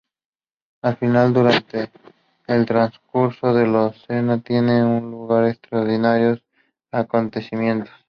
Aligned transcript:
Al 0.81 0.97
final, 0.97 1.31
durante 1.31 1.91
el 2.47 2.65
transcurso 2.65 3.53
de 3.53 3.67
la 3.67 3.93
cena, 4.07 4.41
tienen 4.41 5.11
lugar 5.11 5.45
extraordinarios 5.45 6.43
acontecimientos. 6.89 7.93